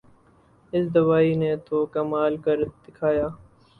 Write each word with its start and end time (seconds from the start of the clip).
اس 0.73 0.85
دوائی 0.95 1.31
نے 1.41 1.51
تو 1.67 1.77
کمال 1.93 2.33
کر 2.45 2.57
دکھایا 2.83 3.27